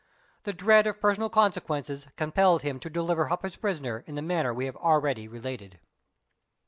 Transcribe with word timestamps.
The 0.45 0.51
dread 0.53 0.87
of 0.87 0.99
personal 0.99 1.29
consequences 1.29 2.07
compelled 2.15 2.63
him 2.63 2.79
to 2.79 2.89
deliver 2.89 3.31
up 3.31 3.43
his 3.43 3.55
prisoner 3.55 4.03
in 4.07 4.15
the 4.15 4.23
manner 4.23 4.51
we 4.51 4.65
have 4.65 4.75
already 4.77 5.27
related. 5.27 5.77